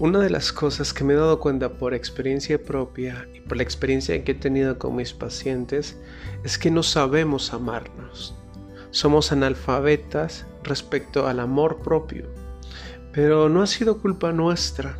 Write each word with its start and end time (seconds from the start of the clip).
Una 0.00 0.18
de 0.18 0.28
las 0.28 0.52
cosas 0.52 0.92
que 0.92 1.04
me 1.04 1.14
he 1.14 1.16
dado 1.16 1.38
cuenta 1.38 1.74
por 1.74 1.94
experiencia 1.94 2.60
propia 2.60 3.28
y 3.32 3.38
por 3.38 3.56
la 3.56 3.62
experiencia 3.62 4.24
que 4.24 4.32
he 4.32 4.34
tenido 4.34 4.76
con 4.76 4.96
mis 4.96 5.12
pacientes 5.12 5.96
es 6.42 6.58
que 6.58 6.68
no 6.72 6.82
sabemos 6.82 7.52
amarnos. 7.52 8.34
Somos 8.90 9.30
analfabetas 9.30 10.46
respecto 10.64 11.28
al 11.28 11.38
amor 11.38 11.78
propio. 11.78 12.26
Pero 13.12 13.48
no 13.48 13.62
ha 13.62 13.68
sido 13.68 14.00
culpa 14.00 14.32
nuestra. 14.32 14.98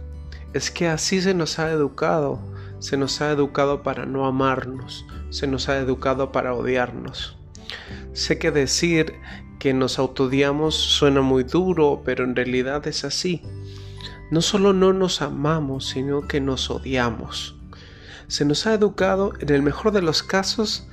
Es 0.53 0.71
que 0.71 0.87
así 0.87 1.21
se 1.21 1.35
nos 1.35 1.59
ha 1.59 1.73
educado. 1.73 2.39
Se 2.79 2.97
nos 2.97 3.21
ha 3.21 3.33
educado 3.33 3.83
para 3.83 4.07
no 4.07 4.27
amarnos. 4.27 5.05
Se 5.31 5.49
nos 5.49 5.69
ha 5.69 5.77
educado 5.79 6.31
para 6.31 6.55
odiarnos. 6.55 7.37
Sé 8.13 8.39
que 8.39 8.53
decir 8.53 9.15
que 9.59 9.75
nos 9.75 9.99
autodiamos 9.99 10.77
suena 10.77 11.21
muy 11.21 11.43
duro, 11.43 12.03
pero 12.05 12.22
en 12.22 12.36
realidad 12.36 12.86
es 12.86 13.04
así 13.04 13.43
no 14.31 14.43
solo 14.43 14.73
no 14.73 14.93
nos 14.93 15.23
amamos, 15.23 15.89
sino 15.89 16.27
que 16.27 16.41
nos 16.41 16.71
odiamos. 16.71 17.57
Se 18.27 18.45
nos 18.45 18.67
ha 18.67 18.75
educado, 18.75 19.32
en 19.41 19.51
el 19.51 19.63
mejor 19.63 19.93
de 19.93 20.03
los 20.03 20.23
casos, 20.23 20.87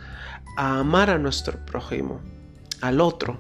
a 0.58 0.80
amar 0.80 1.09
a 1.09 1.17
nuestro 1.17 1.66
prójimo, 1.66 2.22
al 2.81 3.02
otro. 3.02 3.38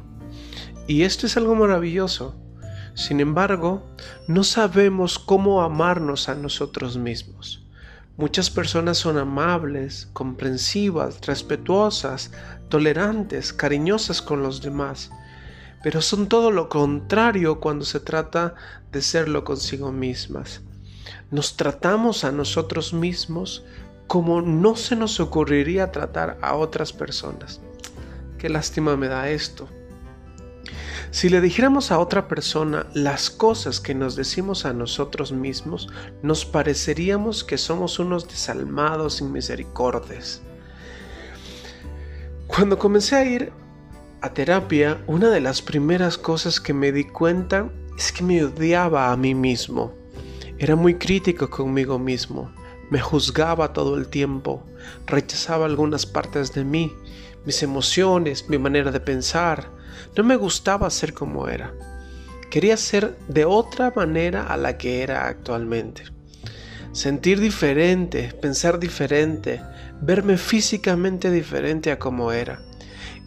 Y 0.87 1.03
esto 1.03 1.25
es 1.27 1.37
algo 1.37 1.55
maravilloso. 1.55 2.35
Sin 2.93 3.19
embargo, 3.19 3.85
no 4.27 4.43
sabemos 4.43 5.19
cómo 5.19 5.61
amarnos 5.61 6.29
a 6.29 6.35
nosotros 6.35 6.97
mismos. 6.97 7.65
Muchas 8.17 8.49
personas 8.49 8.97
son 8.97 9.17
amables, 9.17 10.09
comprensivas, 10.13 11.25
respetuosas, 11.25 12.31
tolerantes, 12.69 13.53
cariñosas 13.53 14.21
con 14.21 14.43
los 14.43 14.61
demás, 14.61 15.11
pero 15.83 16.01
son 16.01 16.27
todo 16.27 16.51
lo 16.51 16.69
contrario 16.69 17.59
cuando 17.59 17.85
se 17.85 17.99
trata 17.99 18.55
de 18.91 19.01
serlo 19.01 19.43
consigo 19.43 19.91
mismas. 19.91 20.61
Nos 21.31 21.55
tratamos 21.57 22.23
a 22.23 22.31
nosotros 22.31 22.93
mismos 22.93 23.63
como 24.07 24.41
no 24.41 24.75
se 24.75 24.95
nos 24.95 25.19
ocurriría 25.19 25.91
tratar 25.91 26.37
a 26.41 26.55
otras 26.55 26.91
personas. 26.91 27.61
Qué 28.37 28.49
lástima 28.49 28.97
me 28.97 29.07
da 29.07 29.29
esto. 29.29 29.69
Si 31.11 31.29
le 31.29 31.41
dijéramos 31.41 31.91
a 31.91 31.99
otra 31.99 32.27
persona 32.27 32.87
las 32.93 33.29
cosas 33.29 33.79
que 33.79 33.93
nos 33.93 34.15
decimos 34.15 34.65
a 34.65 34.73
nosotros 34.73 35.31
mismos, 35.31 35.89
nos 36.21 36.45
pareceríamos 36.45 37.43
que 37.43 37.57
somos 37.57 37.99
unos 37.99 38.27
desalmados 38.27 39.15
sin 39.15 39.31
misericordias. 39.31 40.41
Cuando 42.47 42.77
comencé 42.77 43.15
a 43.15 43.25
ir 43.25 43.51
a 44.21 44.33
terapia, 44.35 45.03
una 45.07 45.29
de 45.29 45.41
las 45.41 45.63
primeras 45.63 46.15
cosas 46.15 46.59
que 46.59 46.73
me 46.73 46.91
di 46.91 47.05
cuenta 47.05 47.71
es 47.97 48.11
que 48.11 48.23
me 48.23 48.43
odiaba 48.43 49.11
a 49.11 49.17
mí 49.17 49.33
mismo. 49.33 49.93
Era 50.59 50.75
muy 50.75 50.95
crítico 50.95 51.49
conmigo 51.49 51.97
mismo. 51.97 52.53
Me 52.91 52.99
juzgaba 52.99 53.73
todo 53.73 53.97
el 53.97 54.07
tiempo. 54.09 54.63
Rechazaba 55.07 55.65
algunas 55.65 56.05
partes 56.05 56.53
de 56.53 56.63
mí, 56.63 56.93
mis 57.45 57.63
emociones, 57.63 58.47
mi 58.47 58.59
manera 58.59 58.91
de 58.91 58.99
pensar. 58.99 59.71
No 60.15 60.23
me 60.23 60.35
gustaba 60.35 60.87
ser 60.91 61.15
como 61.15 61.47
era. 61.47 61.73
Quería 62.51 62.77
ser 62.77 63.17
de 63.27 63.45
otra 63.45 63.91
manera 63.95 64.45
a 64.45 64.55
la 64.55 64.77
que 64.77 65.01
era 65.01 65.27
actualmente. 65.27 66.03
Sentir 66.91 67.39
diferente, 67.39 68.35
pensar 68.39 68.77
diferente, 68.77 69.63
verme 69.99 70.37
físicamente 70.37 71.31
diferente 71.31 71.91
a 71.91 71.97
como 71.97 72.31
era. 72.31 72.61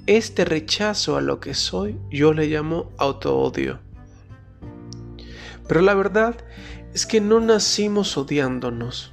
Este 0.07 0.45
rechazo 0.45 1.17
a 1.17 1.23
lo 1.23 1.41
que 1.41 1.55
soy 1.55 1.99
yo 2.11 2.35
le 2.35 2.47
llamo 2.47 2.93
autoodio. 2.99 3.79
Pero 5.67 5.81
la 5.81 5.95
verdad 5.95 6.37
es 6.93 7.07
que 7.07 7.23
no 7.23 7.41
nacimos 7.41 8.19
odiándonos. 8.19 9.13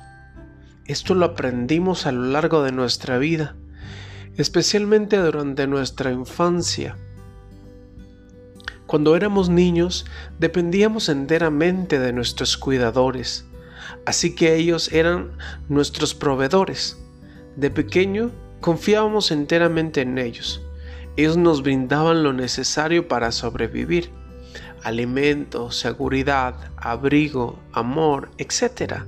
Esto 0.85 1.15
lo 1.15 1.27
aprendimos 1.27 2.05
a 2.05 2.11
lo 2.11 2.25
largo 2.25 2.61
de 2.63 2.73
nuestra 2.73 3.19
vida, 3.19 3.55
especialmente 4.35 5.15
durante 5.15 5.65
nuestra 5.65 6.11
infancia. 6.11 6.97
Cuando 8.85 9.15
éramos 9.15 9.47
niños 9.47 10.05
dependíamos 10.39 11.07
enteramente 11.07 11.99
de 11.99 12.11
nuestros 12.11 12.57
cuidadores, 12.57 13.45
así 14.05 14.35
que 14.35 14.57
ellos 14.57 14.91
eran 14.91 15.37
nuestros 15.69 16.13
proveedores. 16.13 17.01
De 17.55 17.71
pequeño 17.71 18.31
confiábamos 18.59 19.31
enteramente 19.31 20.01
en 20.01 20.17
ellos. 20.17 20.61
Ellos 21.17 21.37
nos 21.37 21.61
brindaban 21.61 22.23
lo 22.23 22.33
necesario 22.33 23.07
para 23.07 23.31
sobrevivir. 23.31 24.11
Alimento, 24.83 25.71
seguridad, 25.71 26.55
abrigo, 26.77 27.59
amor, 27.73 28.31
etc. 28.37 29.03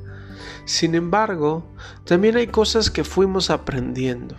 Sin 0.65 0.95
embargo, 0.95 1.65
también 2.05 2.37
hay 2.37 2.47
cosas 2.47 2.91
que 2.91 3.03
fuimos 3.03 3.49
aprendiendo. 3.49 4.35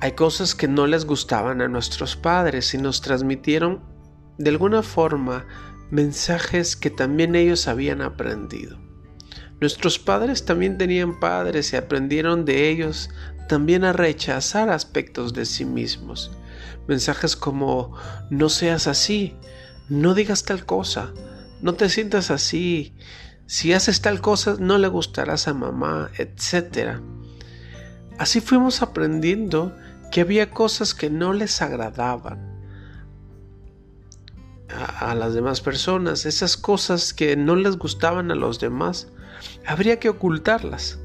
Hay 0.00 0.12
cosas 0.12 0.54
que 0.54 0.68
no 0.68 0.86
les 0.86 1.06
gustaban 1.06 1.60
a 1.60 1.68
nuestros 1.68 2.16
padres 2.16 2.74
y 2.74 2.78
nos 2.78 3.00
transmitieron 3.00 3.80
de 4.38 4.50
alguna 4.50 4.82
forma 4.82 5.46
mensajes 5.90 6.76
que 6.76 6.90
también 6.90 7.34
ellos 7.34 7.68
habían 7.68 8.02
aprendido. 8.02 8.78
Nuestros 9.60 9.98
padres 9.98 10.44
también 10.44 10.76
tenían 10.76 11.20
padres 11.20 11.72
y 11.72 11.76
aprendieron 11.76 12.44
de 12.44 12.68
ellos 12.68 13.10
también 13.48 13.84
a 13.84 13.92
rechazar 13.92 14.70
aspectos 14.70 15.34
de 15.34 15.46
sí 15.46 15.64
mismos. 15.64 16.30
Mensajes 16.86 17.36
como 17.36 17.96
no 18.30 18.48
seas 18.48 18.86
así, 18.86 19.36
no 19.88 20.14
digas 20.14 20.44
tal 20.44 20.64
cosa, 20.64 21.12
no 21.60 21.74
te 21.74 21.88
sientas 21.88 22.30
así, 22.30 22.94
si 23.46 23.72
haces 23.72 24.00
tal 24.00 24.20
cosa 24.20 24.56
no 24.58 24.78
le 24.78 24.88
gustarás 24.88 25.48
a 25.48 25.54
mamá, 25.54 26.10
etc. 26.18 26.98
Así 28.18 28.40
fuimos 28.40 28.82
aprendiendo 28.82 29.76
que 30.10 30.20
había 30.20 30.50
cosas 30.50 30.94
que 30.94 31.10
no 31.10 31.32
les 31.32 31.60
agradaban 31.60 32.54
a, 34.70 35.10
a, 35.10 35.14
las 35.14 35.34
demás 35.34 35.60
personas, 35.60 36.26
esas 36.26 36.56
cosas 36.56 37.12
que 37.12 37.36
no 37.36 37.56
les 37.56 37.76
gustaban 37.76 38.30
a 38.30 38.34
los 38.34 38.60
demás, 38.60 39.08
habría 39.66 39.98
que 39.98 40.08
ocultarlas 40.08 40.98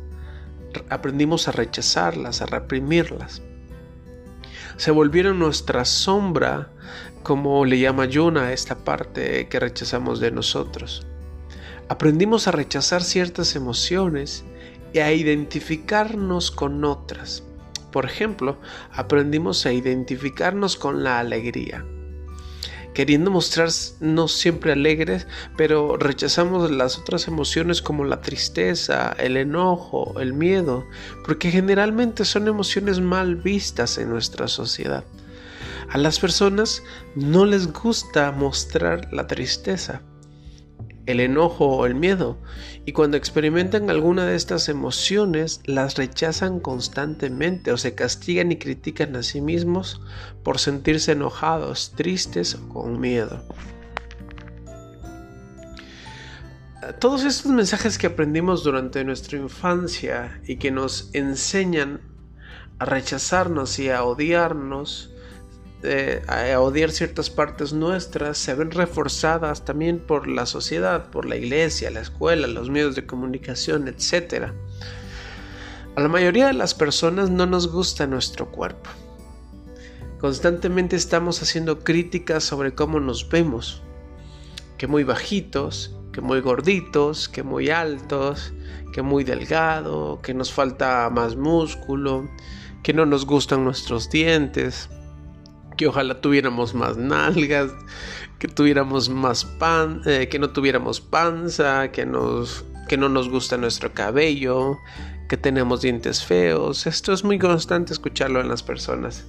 aprendimos 0.90 1.48
a 1.48 1.52
rechazarlas, 1.52 2.42
a 2.42 2.46
reprimirlas. 2.46 3.42
Se 4.78 4.92
volvieron 4.92 5.40
nuestra 5.40 5.86
sombra, 5.86 6.72
como 7.24 7.66
le 7.66 7.80
llama 7.80 8.06
Yuna 8.06 8.44
a 8.46 8.54
esta 8.54 8.76
parte 8.84 9.48
que 9.48 9.60
rechazamos 9.60 10.20
de 10.20 10.32
nosotros. 10.32 11.06
Aprendimos 11.90 12.48
a 12.48 12.52
rechazar 12.52 13.04
ciertas 13.04 13.56
emociones 13.56 14.46
y 14.94 15.00
a 15.00 15.12
identificarnos 15.12 16.52
con 16.52 16.86
otras. 16.86 17.44
Por 17.92 18.06
ejemplo, 18.06 18.58
aprendimos 18.92 19.66
a 19.66 19.74
identificarnos 19.74 20.78
con 20.78 21.04
la 21.04 21.20
alegría 21.20 21.84
queriendo 23.00 23.32
mostrarnos 23.32 24.34
siempre 24.34 24.74
alegres, 24.74 25.26
pero 25.56 25.96
rechazamos 25.96 26.70
las 26.70 26.98
otras 26.98 27.30
emociones 27.30 27.82
como 27.82 28.04
la 28.04 28.20
tristeza, 28.20 29.16
el 29.18 29.38
enojo, 29.38 30.20
el 30.20 30.34
miedo, 30.34 30.84
porque 31.24 31.50
generalmente 31.50 32.26
son 32.26 32.50
emociones 32.50 33.00
mal 33.00 33.38
vistas 33.38 33.98
en 34.00 34.10
nuestra 34.10 34.50
sociedad. 34.50 35.06
A 35.90 35.98
las 35.98 36.20
personas 36.20 36.84
no 37.16 37.46
les 37.46 37.72
gusta 37.72 38.34
mostrar 38.34 39.08
la 39.14 39.28
tristeza, 39.28 40.02
el 41.10 41.22
enojo 41.22 41.66
o 41.66 41.88
el 41.88 41.96
miedo, 41.96 42.38
y 42.86 42.92
cuando 42.92 43.18
experimentan 43.18 43.90
alguna 43.90 44.28
de 44.28 44.36
estas 44.36 44.70
emociones 44.70 45.60
las 45.66 45.96
rechazan 45.96 46.60
constantemente 46.60 47.72
o 47.72 47.78
se 47.78 47.96
castigan 47.96 48.52
y 48.52 48.58
critican 48.58 49.16
a 49.16 49.24
sí 49.24 49.42
mismos 49.42 50.02
por 50.44 50.60
sentirse 50.60 51.14
enojados, 51.14 51.94
tristes 51.96 52.54
o 52.54 52.70
con 52.70 53.00
miedo. 53.00 53.44
Todos 57.00 57.24
estos 57.24 57.52
mensajes 57.52 57.98
que 57.98 58.08
aprendimos 58.08 58.64
durante 58.64 59.04
nuestra 59.04 59.40
infancia 59.40 60.40
y 60.46 60.58
que 60.58 60.70
nos 60.70 61.10
enseñan 61.14 62.02
a 62.78 62.86
rechazarnos 62.86 63.80
y 63.80 63.90
a 63.90 64.04
odiarnos, 64.04 65.12
a 66.28 66.60
odiar 66.60 66.92
ciertas 66.92 67.30
partes 67.30 67.72
nuestras 67.72 68.38
se 68.38 68.54
ven 68.54 68.72
reforzadas 68.72 69.64
también 69.64 70.00
por 70.00 70.28
la 70.28 70.46
sociedad, 70.46 71.10
por 71.10 71.26
la 71.26 71.38
iglesia, 71.38 71.90
la 71.90 72.02
escuela, 72.02 72.48
los 72.48 72.70
medios 72.70 72.96
de 72.96 73.06
comunicación, 73.06 73.88
etc. 73.88 74.52
A 75.96 76.02
la 76.02 76.10
mayoría 76.10 76.48
de 76.48 76.54
las 76.54 76.74
personas 76.74 77.30
no 77.30 77.46
nos 77.46 77.72
gusta 77.72 78.08
nuestro 78.08 78.52
cuerpo. 78.52 78.90
Constantemente 80.20 80.98
estamos 80.98 81.42
haciendo 81.42 81.80
críticas 81.80 82.44
sobre 82.44 82.76
cómo 82.76 83.00
nos 83.00 83.30
vemos, 83.30 83.82
que 84.78 84.88
muy 84.88 85.06
bajitos, 85.06 85.96
que 86.12 86.20
muy 86.20 86.42
gorditos, 86.42 87.30
que 87.30 87.42
muy 87.42 87.70
altos, 87.70 88.52
que 88.92 89.02
muy 89.02 89.24
delgado, 89.24 90.20
que 90.22 90.34
nos 90.34 90.52
falta 90.52 91.10
más 91.10 91.38
músculo, 91.38 92.30
que 92.84 92.94
no 92.94 93.06
nos 93.06 93.26
gustan 93.26 93.64
nuestros 93.64 94.10
dientes 94.10 94.90
que 95.80 95.88
ojalá 95.88 96.20
tuviéramos 96.20 96.74
más 96.74 96.98
nalgas, 96.98 97.72
que 98.38 98.50
tuviéramos 98.50 99.08
más 99.08 99.46
pan, 99.46 100.02
eh, 100.06 100.28
que 100.30 100.38
no 100.38 100.50
tuviéramos 100.50 101.00
panza, 101.00 101.90
que 101.94 102.06
nos 102.06 102.66
que 102.90 102.98
no 102.98 103.08
nos 103.08 103.30
gusta 103.30 103.56
nuestro 103.56 103.94
cabello, 103.94 104.78
que 105.30 105.38
tenemos 105.38 105.80
dientes 105.80 106.22
feos. 106.22 106.86
Esto 106.86 107.14
es 107.14 107.24
muy 107.24 107.40
constante 107.40 107.94
escucharlo 107.94 108.42
en 108.42 108.50
las 108.50 108.62
personas. 108.62 109.24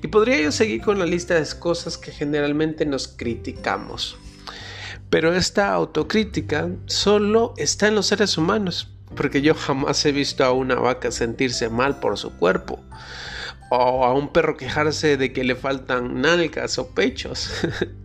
Y 0.00 0.06
podría 0.06 0.40
yo 0.40 0.52
seguir 0.52 0.80
con 0.80 1.00
la 1.00 1.06
lista 1.06 1.34
de 1.34 1.44
cosas 1.58 1.98
que 1.98 2.12
generalmente 2.12 2.86
nos 2.86 3.08
criticamos. 3.08 4.16
Pero 5.10 5.34
esta 5.34 5.72
autocrítica 5.72 6.70
solo 6.84 7.52
está 7.56 7.88
en 7.88 7.96
los 7.96 8.06
seres 8.06 8.38
humanos, 8.38 8.92
porque 9.16 9.42
yo 9.42 9.54
jamás 9.54 10.06
he 10.06 10.12
visto 10.12 10.44
a 10.44 10.52
una 10.52 10.76
vaca 10.76 11.10
sentirse 11.10 11.68
mal 11.68 11.98
por 11.98 12.16
su 12.16 12.30
cuerpo 12.36 12.78
o 13.70 14.04
a 14.04 14.14
un 14.14 14.28
perro 14.28 14.56
quejarse 14.56 15.16
de 15.16 15.32
que 15.32 15.44
le 15.44 15.56
faltan 15.56 16.20
nalgas 16.20 16.78
o 16.78 16.88
pechos. 16.94 17.50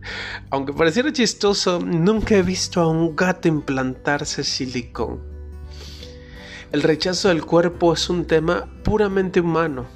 Aunque 0.50 0.72
pareciera 0.72 1.12
chistoso, 1.12 1.80
nunca 1.80 2.36
he 2.36 2.42
visto 2.42 2.80
a 2.80 2.88
un 2.88 3.14
gato 3.14 3.48
implantarse 3.48 4.44
silicón. 4.44 5.20
El 6.72 6.82
rechazo 6.82 7.28
del 7.28 7.44
cuerpo 7.44 7.92
es 7.92 8.08
un 8.08 8.24
tema 8.24 8.66
puramente 8.82 9.40
humano. 9.40 9.86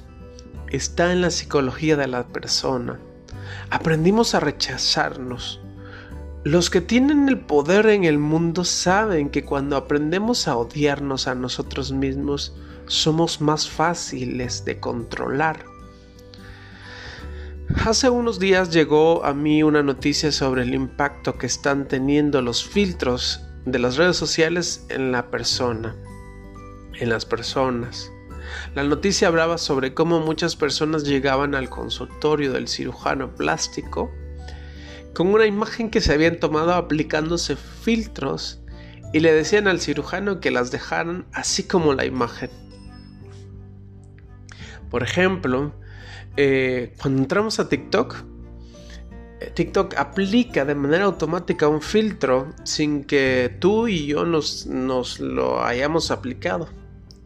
Está 0.69 1.11
en 1.11 1.21
la 1.21 1.31
psicología 1.31 1.97
de 1.97 2.07
la 2.07 2.27
persona. 2.27 2.99
Aprendimos 3.69 4.35
a 4.35 4.39
rechazarnos. 4.39 5.59
Los 6.43 6.69
que 6.69 6.79
tienen 6.79 7.27
el 7.27 7.39
poder 7.39 7.87
en 7.87 8.03
el 8.03 8.19
mundo 8.19 8.63
saben 8.63 9.29
que 9.29 9.43
cuando 9.43 9.75
aprendemos 9.75 10.47
a 10.47 10.55
odiarnos 10.55 11.27
a 11.27 11.35
nosotros 11.35 11.91
mismos, 11.91 12.55
somos 12.87 13.41
más 13.41 13.69
fáciles 13.69 14.65
de 14.65 14.79
controlar. 14.79 15.65
Hace 17.85 18.09
unos 18.09 18.39
días 18.39 18.71
llegó 18.71 19.25
a 19.25 19.33
mí 19.33 19.61
una 19.61 19.83
noticia 19.83 20.31
sobre 20.31 20.63
el 20.63 20.73
impacto 20.73 21.37
que 21.37 21.45
están 21.45 21.87
teniendo 21.87 22.41
los 22.41 22.63
filtros 22.63 23.41
de 23.65 23.79
las 23.79 23.97
redes 23.97 24.15
sociales 24.15 24.85
en 24.89 25.11
la 25.11 25.29
persona, 25.29 25.95
en 26.93 27.09
las 27.09 27.25
personas. 27.25 28.11
La 28.73 28.83
noticia 28.83 29.27
hablaba 29.27 29.57
sobre 29.57 29.93
cómo 29.93 30.21
muchas 30.21 30.55
personas 30.55 31.03
llegaban 31.03 31.55
al 31.55 31.69
consultorio 31.69 32.53
del 32.53 32.69
cirujano 32.69 33.35
plástico 33.35 34.11
con 35.13 35.27
una 35.27 35.45
imagen 35.45 35.89
que 35.89 35.99
se 35.99 36.13
habían 36.13 36.39
tomado 36.39 36.73
aplicándose 36.73 37.55
filtros 37.55 38.61
y 39.13 39.19
le 39.19 39.33
decían 39.33 39.67
al 39.67 39.81
cirujano 39.81 40.39
que 40.39 40.51
las 40.51 40.71
dejaran 40.71 41.25
así 41.33 41.63
como 41.63 41.93
la 41.93 42.05
imagen. 42.05 42.66
Por 44.89 45.03
ejemplo, 45.03 45.73
eh, 46.35 46.93
cuando 47.01 47.21
entramos 47.21 47.59
a 47.59 47.67
TikTok, 47.67 48.15
eh, 49.39 49.51
TikTok 49.53 49.95
aplica 49.97 50.65
de 50.65 50.75
manera 50.75 51.05
automática 51.05 51.67
un 51.67 51.81
filtro 51.81 52.53
sin 52.63 53.03
que 53.03 53.55
tú 53.59 53.87
y 53.87 54.07
yo 54.07 54.25
nos, 54.25 54.65
lo 54.67 55.63
hayamos 55.63 56.11
aplicado, 56.11 56.69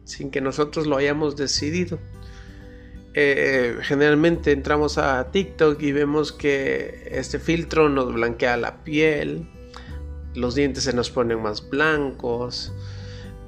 sin 0.04 0.30
que 0.30 0.40
nosotros 0.40 0.86
lo 0.86 0.96
hayamos 0.96 1.36
decidido. 1.36 1.98
Eh, 3.14 3.76
generalmente 3.82 4.52
entramos 4.52 4.96
a 4.96 5.30
TikTok 5.30 5.80
y 5.82 5.92
vemos 5.92 6.32
que 6.32 7.08
este 7.12 7.38
filtro 7.38 7.90
nos 7.90 8.12
blanquea 8.14 8.56
la 8.56 8.82
piel, 8.82 9.46
los 10.34 10.54
dientes 10.54 10.84
se 10.84 10.94
nos 10.94 11.10
ponen 11.10 11.42
más 11.42 11.68
blancos, 11.68 12.72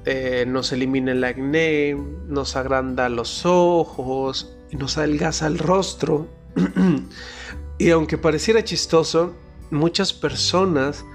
eh, 0.05 0.45
nos 0.47 0.71
elimina 0.71 1.11
el 1.11 1.23
acné, 1.23 1.97
nos 2.27 2.55
agranda 2.55 3.09
los 3.09 3.45
ojos 3.45 4.55
nos 4.75 4.97
adelgaza 4.97 5.47
el 5.47 5.57
rostro. 5.57 6.27
y 7.77 7.89
aunque 7.89 8.17
pareciera 8.17 8.63
chistoso, 8.63 9.35
muchas 9.71 10.13
personas 10.13 11.05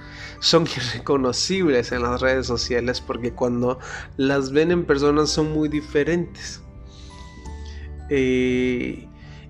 son 0.41 0.67
irreconocibles 0.77 1.93
en 1.93 2.03
las 2.03 2.21
redes 2.21 2.47
sociales 2.47 3.01
porque 3.01 3.33
cuando 3.33 3.79
las 4.17 4.53
ven 4.53 4.71
en 4.71 4.85
personas 4.85 5.31
son 5.31 5.53
muy 5.53 5.69
diferentes. 5.69 6.63
Eh, 8.09 9.07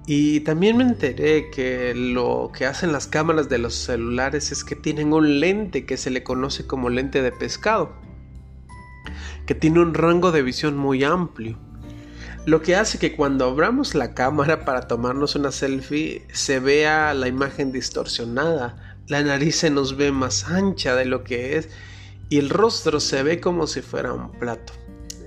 y 0.07 0.41
también 0.41 0.77
me 0.77 0.83
enteré 0.83 1.51
que 1.51 1.95
lo 1.95 2.51
que 2.53 2.67
hacen 2.67 2.93
las 2.93 3.07
cámaras 3.07 3.49
de 3.49 3.59
los 3.59 3.75
celulares 3.75 4.51
es 4.51 4.65
que 4.65 4.75
tienen 4.75 5.13
un 5.13 5.41
lente 5.41 5.87
que 5.87 5.97
se 5.97 6.11
le 6.11 6.23
conoce 6.23 6.67
como 6.67 6.91
lente 6.91 7.23
de 7.23 7.33
pescado 7.33 7.95
que 9.51 9.57
tiene 9.57 9.81
un 9.81 9.95
rango 9.95 10.31
de 10.31 10.45
visión 10.45 10.77
muy 10.77 11.03
amplio. 11.03 11.59
Lo 12.47 12.63
que 12.63 12.77
hace 12.77 13.01
que 13.01 13.17
cuando 13.17 13.47
abramos 13.47 13.97
la 13.97 14.15
cámara 14.15 14.65
para 14.65 14.87
tomarnos 14.87 15.35
una 15.35 15.51
selfie 15.51 16.25
se 16.33 16.61
vea 16.61 17.13
la 17.15 17.27
imagen 17.27 17.73
distorsionada, 17.73 18.97
la 19.09 19.25
nariz 19.25 19.57
se 19.57 19.71
nos 19.71 19.97
ve 19.97 20.13
más 20.13 20.49
ancha 20.49 20.95
de 20.95 21.05
lo 21.05 21.25
que 21.25 21.57
es 21.57 21.69
y 22.29 22.39
el 22.39 22.49
rostro 22.49 23.01
se 23.01 23.25
ve 23.25 23.41
como 23.41 23.67
si 23.67 23.81
fuera 23.81 24.13
un 24.13 24.31
plato. 24.31 24.73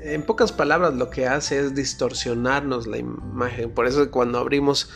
En 0.02 0.24
pocas 0.24 0.54
palabras 0.54 0.94
lo 0.94 1.10
que 1.10 1.28
hace 1.28 1.60
es 1.60 1.76
distorsionarnos 1.76 2.88
la 2.88 3.00
imagen, 3.00 3.72
por 3.72 3.88
eso 3.88 4.10
cuando 4.10 4.40
abrimos 4.40 4.90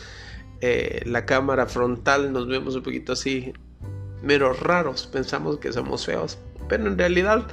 eh, 0.62 1.02
la 1.04 1.26
cámara 1.26 1.66
frontal 1.66 2.32
nos 2.32 2.48
vemos 2.48 2.76
un 2.76 2.82
poquito 2.82 3.12
así, 3.12 3.52
meros 4.22 4.60
raros, 4.60 5.06
pensamos 5.06 5.58
que 5.58 5.70
somos 5.70 6.06
feos, 6.06 6.38
pero 6.68 6.86
en 6.86 6.98
realidad 6.98 7.46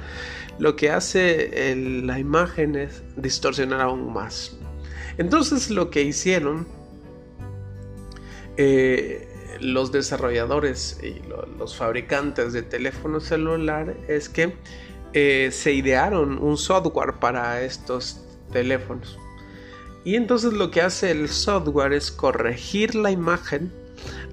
lo 0.58 0.76
que 0.76 0.90
hace 0.90 1.74
la 2.04 2.18
imagen 2.18 2.76
es 2.76 3.02
distorsionar 3.16 3.80
aún 3.80 4.12
más. 4.12 4.56
Entonces 5.18 5.70
lo 5.70 5.90
que 5.90 6.02
hicieron 6.02 6.66
eh, 8.56 9.28
los 9.60 9.92
desarrolladores 9.92 10.98
y 11.02 11.22
los 11.58 11.76
fabricantes 11.76 12.52
de 12.52 12.62
teléfonos 12.62 13.24
celulares 13.24 13.96
es 14.08 14.28
que 14.28 14.54
eh, 15.12 15.50
se 15.52 15.72
idearon 15.72 16.38
un 16.38 16.56
software 16.56 17.14
para 17.20 17.62
estos 17.62 18.22
teléfonos. 18.52 19.18
Y 20.04 20.14
entonces 20.14 20.52
lo 20.52 20.70
que 20.70 20.82
hace 20.82 21.10
el 21.10 21.28
software 21.28 21.92
es 21.92 22.10
corregir 22.10 22.94
la 22.94 23.10
imagen 23.10 23.72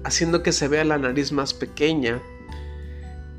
haciendo 0.04 0.42
que 0.42 0.52
se 0.52 0.68
vea 0.68 0.84
la 0.84 0.98
nariz 0.98 1.32
más 1.32 1.54
pequeña 1.54 2.20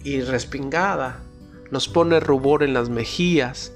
y 0.04 0.22
respingada 0.22 1.25
nos 1.72 1.88
pone 1.88 2.20
rubor 2.20 2.64
en 2.64 2.74
las 2.74 2.90
mejillas, 2.90 3.72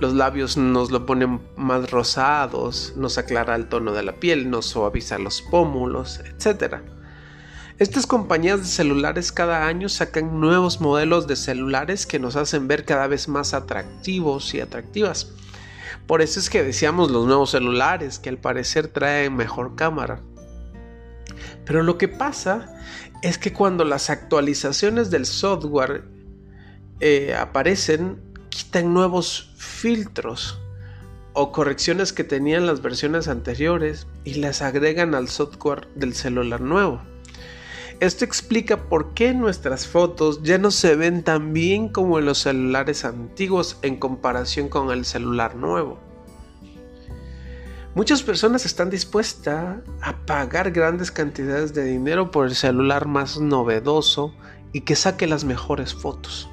los 0.00 0.14
labios 0.14 0.56
nos 0.56 0.90
lo 0.90 1.06
ponen 1.06 1.40
más 1.56 1.90
rosados, 1.90 2.92
nos 2.96 3.18
aclara 3.18 3.54
el 3.54 3.68
tono 3.68 3.92
de 3.92 4.02
la 4.02 4.16
piel, 4.16 4.50
nos 4.50 4.66
suaviza 4.66 5.18
los 5.18 5.42
pómulos, 5.42 6.18
etc. 6.18 6.78
Estas 7.78 8.06
compañías 8.06 8.60
de 8.60 8.66
celulares 8.66 9.32
cada 9.32 9.66
año 9.66 9.88
sacan 9.88 10.40
nuevos 10.40 10.80
modelos 10.80 11.26
de 11.26 11.36
celulares 11.36 12.06
que 12.06 12.18
nos 12.18 12.36
hacen 12.36 12.68
ver 12.68 12.84
cada 12.84 13.06
vez 13.06 13.28
más 13.28 13.54
atractivos 13.54 14.54
y 14.54 14.60
atractivas. 14.60 15.32
Por 16.06 16.20
eso 16.20 16.40
es 16.40 16.50
que 16.50 16.64
decíamos 16.64 17.10
los 17.10 17.26
nuevos 17.26 17.50
celulares, 17.50 18.18
que 18.18 18.28
al 18.28 18.38
parecer 18.38 18.88
traen 18.88 19.36
mejor 19.36 19.76
cámara. 19.76 20.20
Pero 21.64 21.82
lo 21.82 21.96
que 21.96 22.08
pasa 22.08 22.76
es 23.22 23.38
que 23.38 23.52
cuando 23.52 23.84
las 23.84 24.10
actualizaciones 24.10 25.10
del 25.10 25.26
software 25.26 26.11
eh, 27.00 27.34
aparecen, 27.34 28.20
quitan 28.48 28.92
nuevos 28.94 29.52
filtros 29.56 30.60
o 31.32 31.52
correcciones 31.52 32.12
que 32.12 32.24
tenían 32.24 32.66
las 32.66 32.82
versiones 32.82 33.28
anteriores 33.28 34.06
y 34.24 34.34
las 34.34 34.62
agregan 34.62 35.14
al 35.14 35.28
software 35.28 35.88
del 35.94 36.14
celular 36.14 36.60
nuevo. 36.60 37.00
Esto 38.00 38.24
explica 38.24 38.88
por 38.88 39.14
qué 39.14 39.32
nuestras 39.32 39.86
fotos 39.86 40.42
ya 40.42 40.58
no 40.58 40.70
se 40.70 40.96
ven 40.96 41.22
tan 41.22 41.52
bien 41.52 41.88
como 41.88 42.18
en 42.18 42.24
los 42.24 42.38
celulares 42.38 43.04
antiguos 43.04 43.78
en 43.82 43.96
comparación 43.96 44.68
con 44.68 44.90
el 44.90 45.04
celular 45.04 45.54
nuevo. 45.54 46.00
Muchas 47.94 48.22
personas 48.22 48.64
están 48.64 48.90
dispuestas 48.90 49.76
a 50.00 50.16
pagar 50.24 50.70
grandes 50.72 51.10
cantidades 51.10 51.74
de 51.74 51.84
dinero 51.84 52.30
por 52.30 52.46
el 52.46 52.54
celular 52.54 53.06
más 53.06 53.38
novedoso 53.38 54.34
y 54.72 54.80
que 54.80 54.96
saque 54.96 55.26
las 55.26 55.44
mejores 55.44 55.94
fotos. 55.94 56.48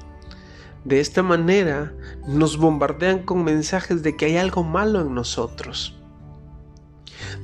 De 0.84 0.98
esta 1.00 1.22
manera 1.22 1.92
nos 2.26 2.56
bombardean 2.56 3.20
con 3.20 3.44
mensajes 3.44 4.02
de 4.02 4.16
que 4.16 4.26
hay 4.26 4.36
algo 4.38 4.64
malo 4.64 5.02
en 5.02 5.14
nosotros, 5.14 5.94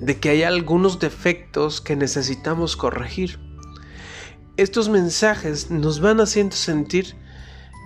de 0.00 0.19
que 0.19 0.31
hay 0.31 0.43
algunos 0.43 0.99
defectos 1.00 1.83
que 1.83 1.97
necesitamos 1.97 2.76
corregir. 2.76 3.38
Estos 4.57 4.88
mensajes 4.88 5.71
nos 5.71 6.00
van 6.00 6.21
haciendo 6.21 6.57
sentir 6.57 7.14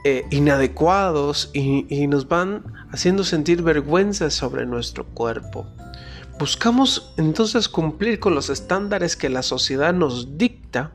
eh, 0.04 0.24
inadecuados 0.30 1.50
y, 1.52 1.84
y 1.92 2.06
nos 2.06 2.28
van 2.28 2.72
haciendo 2.92 3.24
sentir 3.24 3.62
vergüenza 3.62 4.30
sobre 4.30 4.66
nuestro 4.66 5.04
cuerpo. 5.04 5.66
Buscamos 6.38 7.12
entonces 7.16 7.68
cumplir 7.68 8.20
con 8.20 8.36
los 8.36 8.50
estándares 8.50 9.16
que 9.16 9.28
la 9.28 9.42
sociedad 9.42 9.92
nos 9.92 10.38
dicta, 10.38 10.92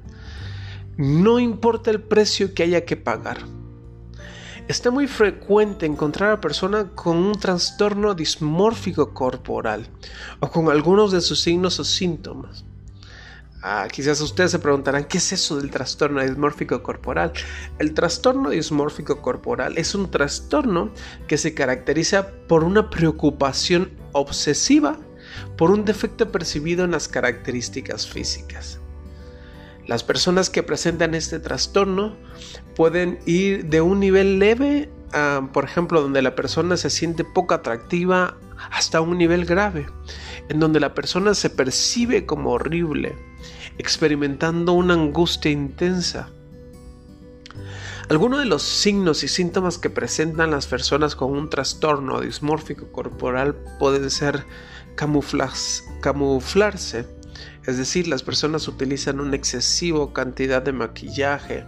no 0.97 1.39
importa 1.39 1.91
el 1.91 2.01
precio 2.01 2.53
que 2.53 2.63
haya 2.63 2.85
que 2.85 2.95
pagar. 2.95 3.39
Está 4.67 4.89
muy 4.89 5.05
frecuente 5.05 5.85
encontrar 5.85 6.31
a 6.31 6.41
personas 6.41 6.87
con 6.95 7.17
un 7.17 7.37
trastorno 7.39 8.15
dismórfico 8.15 9.13
corporal 9.13 9.87
o 10.39 10.49
con 10.49 10.71
algunos 10.71 11.11
de 11.11 11.21
sus 11.21 11.39
signos 11.39 11.79
o 11.79 11.83
síntomas. 11.83 12.65
Ah, 13.61 13.87
quizás 13.91 14.19
ustedes 14.21 14.49
se 14.49 14.57
preguntarán, 14.57 15.05
¿qué 15.05 15.19
es 15.19 15.31
eso 15.33 15.57
del 15.57 15.69
trastorno 15.69 16.19
dismórfico 16.23 16.81
corporal? 16.81 17.31
El 17.77 17.93
trastorno 17.93 18.49
dismórfico 18.49 19.21
corporal 19.21 19.77
es 19.77 19.93
un 19.93 20.09
trastorno 20.09 20.91
que 21.27 21.37
se 21.37 21.53
caracteriza 21.53 22.27
por 22.47 22.63
una 22.63 22.89
preocupación 22.89 23.91
obsesiva 24.13 24.97
por 25.57 25.69
un 25.69 25.85
defecto 25.85 26.31
percibido 26.31 26.85
en 26.85 26.91
las 26.91 27.07
características 27.07 28.07
físicas. 28.07 28.79
Las 29.87 30.03
personas 30.03 30.49
que 30.49 30.63
presentan 30.63 31.13
este 31.13 31.39
trastorno 31.39 32.15
pueden 32.75 33.19
ir 33.25 33.65
de 33.65 33.81
un 33.81 33.99
nivel 33.99 34.39
leve, 34.39 34.89
por 35.53 35.63
ejemplo, 35.63 36.01
donde 36.01 36.21
la 36.21 36.35
persona 36.35 36.77
se 36.77 36.89
siente 36.89 37.23
poco 37.23 37.53
atractiva, 37.53 38.37
hasta 38.71 39.01
un 39.01 39.17
nivel 39.17 39.45
grave, 39.45 39.85
en 40.49 40.59
donde 40.59 40.79
la 40.79 40.93
persona 40.93 41.33
se 41.33 41.49
percibe 41.49 42.25
como 42.25 42.51
horrible, 42.51 43.15
experimentando 43.77 44.73
una 44.73 44.93
angustia 44.93 45.51
intensa. 45.51 46.29
Algunos 48.07 48.39
de 48.39 48.45
los 48.45 48.61
signos 48.61 49.23
y 49.23 49.27
síntomas 49.27 49.77
que 49.77 49.89
presentan 49.89 50.51
las 50.51 50.67
personas 50.67 51.15
con 51.15 51.31
un 51.31 51.49
trastorno 51.49 52.21
dismórfico 52.21 52.91
corporal 52.91 53.55
pueden 53.79 54.09
ser 54.09 54.45
camuflarse, 54.95 55.83
es 57.65 57.77
decir, 57.77 58.07
las 58.07 58.23
personas 58.23 58.67
utilizan 58.67 59.19
una 59.19 59.35
excesiva 59.35 60.11
cantidad 60.13 60.61
de 60.61 60.71
maquillaje, 60.71 61.65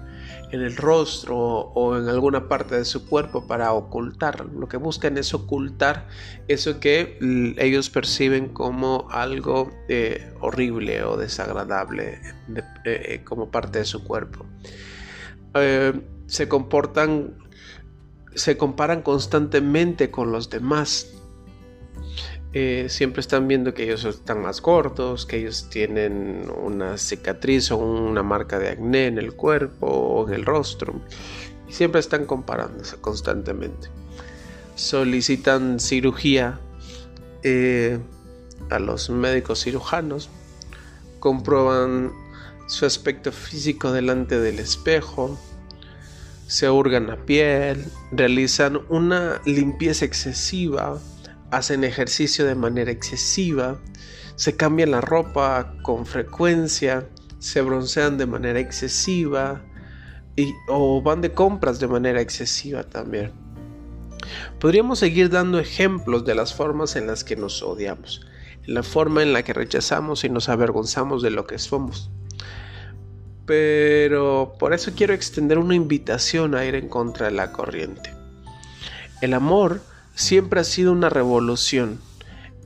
en 0.51 0.61
el 0.61 0.75
rostro 0.77 1.37
o 1.37 1.97
en 1.97 2.07
alguna 2.07 2.47
parte 2.47 2.75
de 2.75 2.85
su 2.85 3.05
cuerpo 3.05 3.47
para 3.47 3.73
ocultar. 3.73 4.45
Lo 4.45 4.67
que 4.67 4.77
buscan 4.77 5.17
es 5.17 5.33
ocultar 5.33 6.07
eso 6.47 6.79
que 6.79 7.17
ellos 7.57 7.89
perciben 7.89 8.49
como 8.49 9.07
algo 9.11 9.71
eh, 9.89 10.33
horrible 10.39 11.03
o 11.03 11.17
desagradable 11.17 12.21
eh, 12.55 12.63
eh, 12.85 13.21
como 13.23 13.51
parte 13.51 13.79
de 13.79 13.85
su 13.85 14.03
cuerpo. 14.03 14.45
se 16.27 16.47
comportan, 16.47 17.37
se 18.35 18.57
comparan 18.57 19.01
constantemente 19.01 20.11
con 20.11 20.31
los 20.31 20.49
demás 20.49 21.16
eh, 22.53 22.87
siempre 22.89 23.19
están 23.19 23.47
viendo 23.47 23.73
que 23.73 23.83
ellos 23.83 24.05
están 24.05 24.41
más 24.41 24.61
cortos, 24.61 25.25
que 25.25 25.37
ellos 25.37 25.67
tienen 25.69 26.49
una 26.63 26.97
cicatriz 26.97 27.71
o 27.71 27.77
una 27.77 28.23
marca 28.23 28.57
de 28.57 28.69
acné 28.69 29.07
en 29.07 29.17
el 29.17 29.33
cuerpo 29.33 29.87
o 29.87 30.27
en 30.27 30.33
el 30.33 30.45
rostro. 30.45 31.01
Y 31.67 31.73
siempre 31.73 31.99
están 31.99 32.25
comparándose 32.25 32.97
constantemente. 32.97 33.89
Solicitan 34.75 35.79
cirugía 35.79 36.59
eh, 37.43 37.99
a 38.69 38.79
los 38.79 39.09
médicos 39.09 39.63
cirujanos. 39.63 40.29
Comprueban 41.19 42.13
su 42.67 42.85
aspecto 42.85 43.33
físico 43.33 43.91
delante 43.91 44.39
del 44.39 44.59
espejo. 44.59 45.37
Se 46.47 46.69
hurgan 46.69 47.07
la 47.07 47.17
piel. 47.17 47.85
Realizan 48.11 48.79
una 48.87 49.41
limpieza 49.45 50.05
excesiva 50.05 51.01
hacen 51.51 51.83
ejercicio 51.83 52.45
de 52.45 52.55
manera 52.55 52.91
excesiva, 52.91 53.79
se 54.35 54.55
cambian 54.55 54.91
la 54.91 55.01
ropa 55.01 55.73
con 55.81 56.05
frecuencia, 56.05 57.07
se 57.39 57.61
broncean 57.61 58.17
de 58.17 58.25
manera 58.25 58.59
excesiva 58.59 59.63
y, 60.35 60.53
o 60.67 61.01
van 61.01 61.21
de 61.21 61.31
compras 61.33 61.79
de 61.79 61.87
manera 61.87 62.21
excesiva 62.21 62.83
también. 62.83 63.31
Podríamos 64.59 64.99
seguir 64.99 65.29
dando 65.29 65.59
ejemplos 65.59 66.25
de 66.25 66.35
las 66.35 66.53
formas 66.53 66.95
en 66.95 67.07
las 67.07 67.23
que 67.23 67.35
nos 67.35 67.63
odiamos, 67.63 68.25
en 68.65 68.73
la 68.73 68.83
forma 68.83 69.23
en 69.23 69.33
la 69.33 69.43
que 69.43 69.53
rechazamos 69.53 70.23
y 70.23 70.29
nos 70.29 70.49
avergonzamos 70.49 71.21
de 71.21 71.31
lo 71.31 71.47
que 71.47 71.59
somos. 71.59 72.11
Pero 73.45 74.55
por 74.59 74.73
eso 74.73 74.91
quiero 74.95 75.13
extender 75.13 75.57
una 75.57 75.75
invitación 75.75 76.53
a 76.53 76.65
ir 76.65 76.75
en 76.75 76.89
contra 76.89 77.27
de 77.27 77.31
la 77.31 77.53
corriente. 77.53 78.13
El 79.21 79.33
amor 79.33 79.81
siempre 80.17 80.59
ha 80.59 80.63
sido 80.63 80.91
una 80.93 81.09
revolución. 81.09 81.99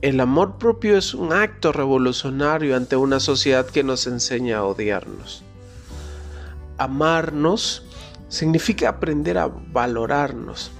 El 0.00 0.20
amor 0.20 0.56
propio 0.56 0.96
es 0.96 1.12
un 1.12 1.34
acto 1.34 1.70
revolucionario 1.70 2.74
ante 2.74 2.96
una 2.96 3.20
sociedad 3.20 3.66
que 3.66 3.84
nos 3.84 4.06
enseña 4.06 4.58
a 4.58 4.64
odiarnos. 4.64 5.44
Amarnos 6.78 7.84
significa 8.28 8.88
aprender 8.88 9.36
a 9.36 9.48
valorarnos 9.48 10.70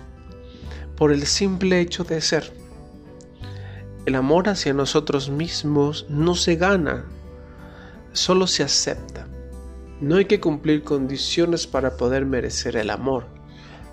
por 0.96 1.12
el 1.12 1.26
simple 1.26 1.78
hecho 1.78 2.04
de 2.04 2.22
ser. 2.22 2.54
El 4.06 4.14
amor 4.14 4.48
hacia 4.48 4.72
nosotros 4.72 5.28
mismos 5.28 6.06
no 6.08 6.34
se 6.34 6.56
gana, 6.56 7.04
solo 8.14 8.46
se 8.46 8.62
acepta. 8.62 9.28
No 10.00 10.16
hay 10.16 10.24
que 10.24 10.40
cumplir 10.40 10.84
condiciones 10.84 11.66
para 11.66 11.98
poder 11.98 12.24
merecer 12.24 12.76
el 12.76 12.88
amor 12.88 13.41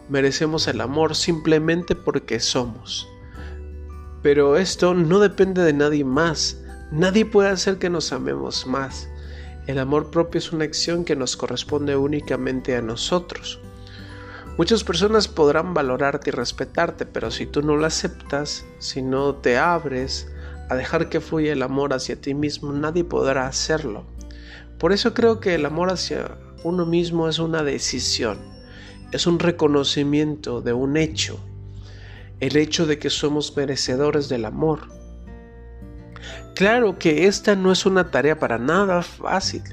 merecemos 0.09 0.67
el 0.67 0.81
amor 0.81 1.15
simplemente 1.15 1.95
porque 1.95 2.39
somos. 2.39 3.07
Pero 4.21 4.57
esto 4.57 4.93
no 4.93 5.19
depende 5.19 5.63
de 5.63 5.73
nadie 5.73 6.03
más. 6.03 6.57
Nadie 6.91 7.25
puede 7.25 7.49
hacer 7.49 7.77
que 7.77 7.89
nos 7.89 8.11
amemos 8.11 8.65
más. 8.67 9.07
El 9.67 9.77
amor 9.77 10.09
propio 10.09 10.39
es 10.39 10.51
una 10.51 10.65
acción 10.65 11.05
que 11.05 11.15
nos 11.15 11.37
corresponde 11.37 11.95
únicamente 11.95 12.75
a 12.75 12.81
nosotros. 12.81 13.59
Muchas 14.57 14.83
personas 14.83 15.27
podrán 15.27 15.73
valorarte 15.73 16.31
y 16.31 16.33
respetarte, 16.33 17.05
pero 17.05 17.31
si 17.31 17.45
tú 17.45 17.61
no 17.61 17.77
lo 17.77 17.85
aceptas, 17.85 18.65
si 18.79 19.01
no 19.01 19.35
te 19.35 19.57
abres 19.57 20.27
a 20.69 20.75
dejar 20.75 21.07
que 21.07 21.21
fluya 21.21 21.53
el 21.53 21.61
amor 21.61 21.93
hacia 21.93 22.19
ti 22.19 22.33
mismo, 22.33 22.73
nadie 22.73 23.03
podrá 23.03 23.47
hacerlo. 23.47 24.03
Por 24.79 24.91
eso 24.91 25.13
creo 25.13 25.39
que 25.39 25.55
el 25.55 25.65
amor 25.65 25.91
hacia 25.91 26.37
uno 26.63 26.85
mismo 26.85 27.29
es 27.29 27.39
una 27.39 27.63
decisión 27.63 28.58
es 29.11 29.25
un 29.25 29.39
reconocimiento 29.39 30.61
de 30.61 30.73
un 30.73 30.97
hecho, 30.97 31.39
el 32.39 32.57
hecho 32.57 32.85
de 32.85 32.99
que 32.99 33.09
somos 33.09 33.55
merecedores 33.55 34.29
del 34.29 34.45
amor. 34.45 34.81
Claro 36.55 36.99
que 36.99 37.25
esta 37.25 37.55
no 37.55 37.71
es 37.71 37.85
una 37.85 38.11
tarea 38.11 38.37
para 38.37 38.57
nada 38.57 39.01
fácil. 39.01 39.63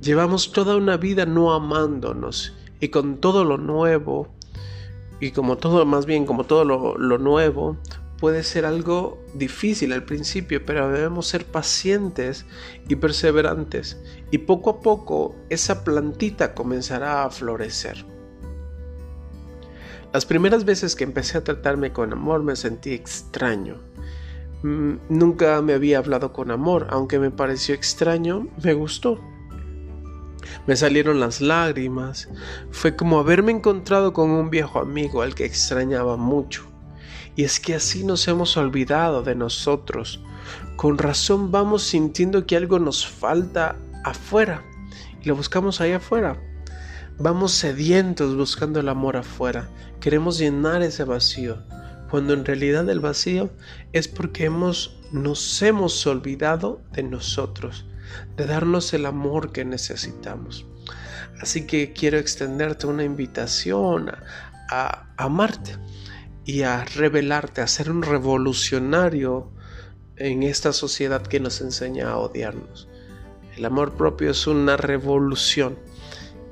Llevamos 0.00 0.52
toda 0.52 0.76
una 0.76 0.96
vida 0.96 1.26
no 1.26 1.52
amándonos 1.52 2.54
y 2.80 2.88
con 2.88 3.18
todo 3.18 3.44
lo 3.44 3.56
nuevo, 3.56 4.28
y 5.20 5.30
como 5.30 5.56
todo, 5.56 5.84
más 5.86 6.04
bien 6.04 6.26
como 6.26 6.44
todo 6.44 6.64
lo, 6.64 6.98
lo 6.98 7.18
nuevo, 7.18 7.78
puede 8.18 8.42
ser 8.42 8.66
algo 8.66 9.22
difícil 9.34 9.92
al 9.92 10.04
principio, 10.04 10.64
pero 10.64 10.90
debemos 10.90 11.26
ser 11.26 11.44
pacientes 11.44 12.46
y 12.88 12.96
perseverantes, 12.96 13.98
y 14.30 14.38
poco 14.38 14.70
a 14.70 14.80
poco 14.80 15.36
esa 15.48 15.84
plantita 15.84 16.54
comenzará 16.54 17.24
a 17.24 17.30
florecer. 17.30 18.15
Las 20.16 20.24
primeras 20.24 20.64
veces 20.64 20.96
que 20.96 21.04
empecé 21.04 21.36
a 21.36 21.44
tratarme 21.44 21.92
con 21.92 22.10
amor 22.10 22.42
me 22.42 22.56
sentí 22.56 22.94
extraño. 22.94 23.82
Mm, 24.62 24.94
nunca 25.10 25.60
me 25.60 25.74
había 25.74 25.98
hablado 25.98 26.32
con 26.32 26.50
amor, 26.50 26.86
aunque 26.88 27.18
me 27.18 27.30
pareció 27.30 27.74
extraño, 27.74 28.48
me 28.64 28.72
gustó. 28.72 29.20
Me 30.66 30.74
salieron 30.74 31.20
las 31.20 31.42
lágrimas. 31.42 32.30
Fue 32.70 32.96
como 32.96 33.18
haberme 33.18 33.52
encontrado 33.52 34.14
con 34.14 34.30
un 34.30 34.48
viejo 34.48 34.80
amigo 34.80 35.20
al 35.20 35.34
que 35.34 35.44
extrañaba 35.44 36.16
mucho. 36.16 36.64
Y 37.34 37.44
es 37.44 37.60
que 37.60 37.74
así 37.74 38.02
nos 38.02 38.26
hemos 38.26 38.56
olvidado 38.56 39.22
de 39.22 39.34
nosotros. 39.34 40.24
Con 40.76 40.96
razón 40.96 41.50
vamos 41.50 41.82
sintiendo 41.82 42.46
que 42.46 42.56
algo 42.56 42.78
nos 42.78 43.06
falta 43.06 43.76
afuera. 44.02 44.64
Y 45.20 45.28
lo 45.28 45.36
buscamos 45.36 45.82
ahí 45.82 45.92
afuera. 45.92 46.40
Vamos 47.18 47.52
sedientos 47.52 48.36
buscando 48.36 48.78
el 48.78 48.90
amor 48.90 49.16
afuera. 49.16 49.70
Queremos 50.00 50.36
llenar 50.36 50.82
ese 50.82 51.04
vacío, 51.04 51.62
cuando 52.10 52.34
en 52.34 52.44
realidad 52.44 52.86
el 52.90 53.00
vacío 53.00 53.48
es 53.94 54.06
porque 54.06 54.44
hemos, 54.44 55.00
nos 55.12 55.62
hemos 55.62 56.06
olvidado 56.06 56.82
de 56.92 57.04
nosotros, 57.04 57.86
de 58.36 58.44
darnos 58.44 58.92
el 58.92 59.06
amor 59.06 59.50
que 59.50 59.64
necesitamos. 59.64 60.66
Así 61.40 61.66
que 61.66 61.94
quiero 61.94 62.18
extenderte 62.18 62.86
una 62.86 63.04
invitación 63.04 64.10
a, 64.10 64.22
a 64.68 65.08
amarte 65.16 65.78
y 66.44 66.62
a 66.62 66.84
revelarte, 66.84 67.62
a 67.62 67.66
ser 67.66 67.90
un 67.90 68.02
revolucionario 68.02 69.50
en 70.16 70.42
esta 70.42 70.74
sociedad 70.74 71.22
que 71.22 71.40
nos 71.40 71.62
enseña 71.62 72.10
a 72.10 72.18
odiarnos. 72.18 72.88
El 73.56 73.64
amor 73.64 73.94
propio 73.94 74.32
es 74.32 74.46
una 74.46 74.76
revolución 74.76 75.78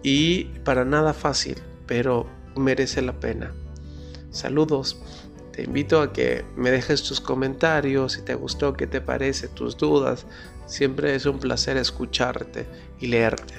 y 0.04 0.44
para 0.64 0.84
nada 0.84 1.14
fácil, 1.14 1.60
pero 1.86 2.28
merece 2.54 3.02
la 3.02 3.18
pena. 3.18 3.52
Saludos. 4.30 5.00
Te 5.52 5.62
invito 5.62 6.00
a 6.00 6.12
que 6.12 6.44
me 6.56 6.70
dejes 6.70 7.02
tus 7.04 7.20
comentarios, 7.20 8.12
si 8.12 8.22
te 8.22 8.34
gustó, 8.34 8.74
qué 8.74 8.86
te 8.86 9.00
parece, 9.00 9.48
tus 9.48 9.76
dudas. 9.76 10.26
Siempre 10.66 11.14
es 11.14 11.26
un 11.26 11.38
placer 11.38 11.76
escucharte 11.76 12.66
y 13.00 13.06
leerte. 13.06 13.54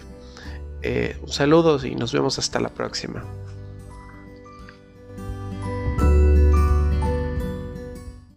Eh, 0.82 1.18
saludos 1.28 1.84
y 1.84 1.96
nos 1.96 2.14
vemos 2.14 2.38
hasta 2.38 2.60
la 2.60 2.70
próxima. 2.70 3.26